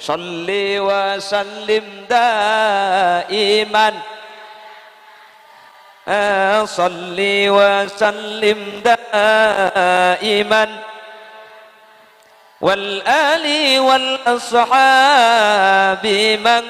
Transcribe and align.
صل 0.00 0.48
وسلم 0.80 1.84
دائما. 2.08 3.92
آه، 6.08 6.64
صل 6.64 7.18
وسلم 7.52 8.60
دائما. 8.84 10.64
والآل 12.60 13.46
والأصحاب 13.80 15.26
من؟ 16.44 16.64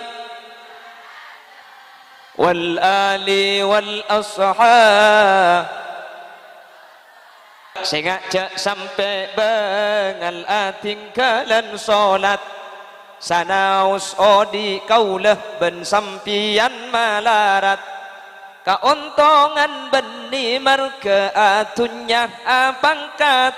والآل 2.38 3.28
والأصحاب. 3.62 5.66
Sengaja 7.80 8.52
sampai 8.60 9.32
bengal 9.32 10.44
atinggalan 10.44 11.80
solat. 11.80 12.59
Sanaus 13.20 14.16
odi 14.16 14.80
kaulah 14.88 15.60
ben 15.60 15.84
sampian 15.84 16.88
malarat. 16.88 17.76
Kauntongan 18.64 19.92
beni 19.92 20.60
marga 20.60 21.32
atunya 21.32 22.28
apangkat 22.44 23.56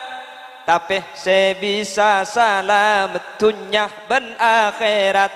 Tapi 0.63 1.03
sebisa 1.15 2.23
salamet 2.23 3.39
tunya 3.39 3.87
ben 4.11 4.35
akhirat. 4.35 5.31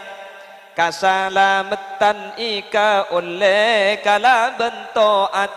Kasalamatan 0.74 2.34
ika 2.36 3.14
oleh 3.14 4.02
kala 4.02 4.58
bentoat 4.58 5.50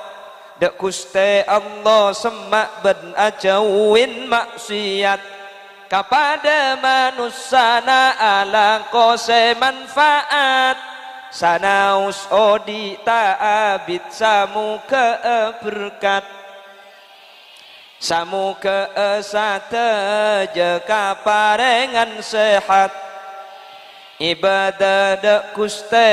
Dek 0.59 0.75
kuste 0.75 1.47
Allah 1.47 2.11
semak 2.11 2.83
ben 2.83 3.15
ajauin 3.15 4.27
maksiat 4.27 5.38
Kepada 5.89 6.77
manusia 6.77 7.81
ala 8.13 8.85
kose 8.93 9.57
manfaat. 9.57 10.77
Sanaus 11.29 12.25
odi 12.29 12.97
ta'abid 13.05 14.01
samu 14.09 14.81
ke 14.89 15.07
berkat 15.61 16.25
Samu 17.99 18.55
ke 18.55 18.87
sate 19.19 19.91
jeka 20.55 21.19
parengan 21.19 22.23
sehat. 22.23 22.95
Ibadah 24.23 25.19
dek 25.19 25.43
kuste 25.51 26.11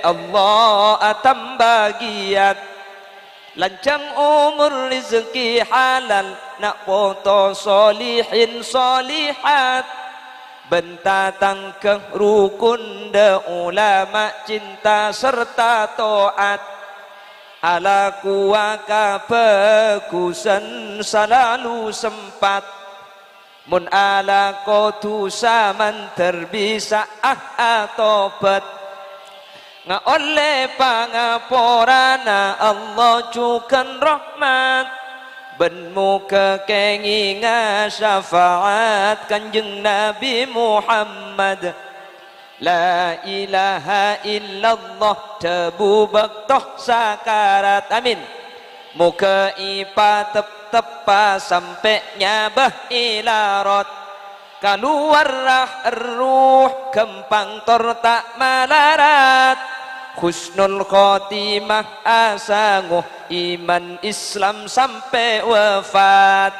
Allah 0.00 0.96
atam 1.00 1.60
bagiat 1.60 2.75
Lancang 3.56 4.04
umur 4.12 4.92
rezeki 4.92 5.64
halal 5.64 6.36
Nak 6.60 6.84
foto 6.84 7.56
solihin 7.56 8.60
solihat. 8.60 9.84
Bentatang 10.66 11.78
ke 11.80 12.12
rukun 12.12 13.08
de 13.14 13.38
ulama 13.48 14.34
cinta 14.44 15.14
serta 15.14 15.94
to'at 15.94 16.76
Ala 17.64 18.20
kuaka 18.20 19.24
pekusan 19.24 21.00
selalu 21.00 21.88
sempat. 21.88 22.62
Mun 23.66 23.90
ala 23.90 24.62
kotu 24.62 25.26
saman 25.26 26.14
terbisa 26.14 27.02
ah 27.18 27.90
nga 29.86 30.02
oleh 30.02 30.74
pangaporana 30.74 32.58
Allah 32.58 33.30
cukan 33.30 34.02
rahmat. 34.02 34.86
Ben 35.56 35.88
muka 35.94 36.60
kenginga 36.68 37.88
syafaat 37.88 39.24
kanjeng 39.30 39.80
Nabi 39.80 40.44
Muhammad. 40.50 41.72
La 42.60 43.16
ilaha 43.24 44.20
illallah 44.26 45.16
tebu 45.40 46.10
baktoh 46.12 46.76
sakarat 46.76 47.88
amin. 47.94 48.20
Muka 48.98 49.54
ipa 49.56 50.28
tep 50.34 50.48
tepa 50.68 51.38
sampai 51.40 52.20
nyabah 52.20 52.90
ilarat 52.90 53.88
keluar 54.56 55.30
ruh 55.94 56.90
kempang 56.90 57.62
tor 57.62 58.00
tak 58.00 58.34
malarat 58.40 59.75
Husnul 60.19 60.83
khotimah 60.83 62.03
asanguh 62.03 63.31
iman 63.31 63.95
Islam 64.03 64.67
sampai 64.67 65.39
wafat 65.39 66.51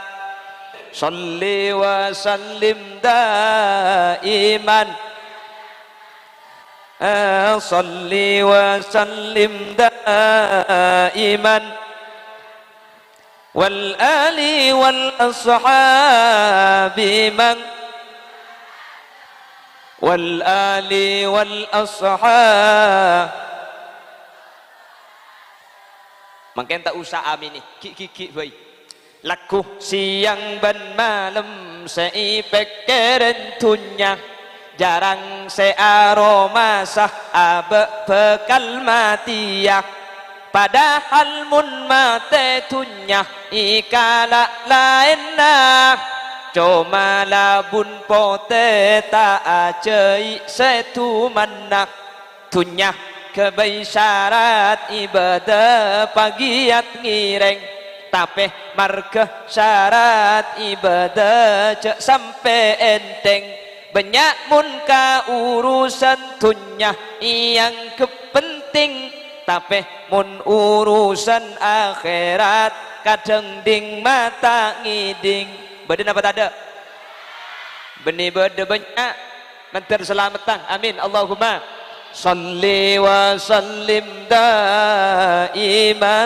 Salli 0.96 1.76
wa 1.76 2.16
sallim 2.16 2.80
daiman 3.04 4.88
Salli 7.60 8.40
wa 8.40 8.80
sallim 8.80 9.76
daiman 9.76 11.64
Wal 13.52 14.00
ali 14.00 14.72
wal 14.72 15.12
ashabi 15.20 17.36
man 17.36 17.60
والآل 20.02 20.92
والأصحاب 21.28 23.30
Makin 26.57 26.81
tak 26.81 26.97
usah 26.97 27.29
amin 27.29 27.61
ni. 27.61 27.61
Kik 27.77 28.09
kik 28.17 28.31
boy. 28.33 28.49
Laku 29.29 29.77
siang 29.77 30.57
ban 30.57 30.97
malam 30.97 31.83
seipek 31.85 32.89
kerentunya 32.89 34.17
jarang 34.77 35.49
searoma 35.49 36.85
sah 36.85 37.33
abe 37.33 37.83
bekal 38.05 38.85
matiak 38.85 39.83
padahal 40.53 41.49
mun 41.49 41.89
mate 41.89 42.69
tunya 42.69 43.25
ikala 43.49 44.69
lainah 44.69 45.97
cuma 46.53 47.25
labun 47.25 48.05
pote 48.05 49.01
ta 49.09 49.41
acei 49.69 50.45
setu 50.45 51.33
manak 51.33 51.89
tunya 52.53 52.93
kebai 53.37 53.85
syarat 53.85 54.89
ibadah 54.97 56.09
pagiat 56.17 57.05
ngireng. 57.05 57.61
Tapi 58.09 58.49
marga 58.73 59.45
syarat 59.45 60.57
ibadah 60.57 61.77
cek 61.77 62.01
sampai 62.01 62.81
enteng. 62.81 63.45
Banyak 63.93 64.49
mun 64.49 64.69
ka 64.89 65.29
urusan 65.29 66.41
tunya 66.41 66.97
yang 67.21 67.93
kepenting. 68.01 69.13
Tapi 69.45 69.85
mun 70.09 70.41
urusan 70.49 71.61
akhirat 71.61 73.05
kadang 73.05 73.61
ding 73.61 74.01
mata 74.01 74.81
ngiding. 74.81 75.53
Badan 75.85 76.11
apa 76.11 76.21
tak 76.25 76.33
ada? 76.41 76.49
Benih 78.01 78.33
beda 78.33 78.65
banyak. 78.65 79.13
Nanti 79.77 79.93
selamatan. 80.09 80.61
Amin. 80.73 80.97
Allahumma 80.97 81.76
صل 82.15 82.63
وسلم 82.99 84.07
دائما. 84.31 86.21